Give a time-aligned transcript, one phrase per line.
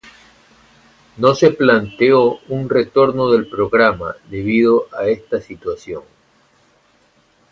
[1.17, 6.01] No se planteó un retorno del programa, debido a esta situación.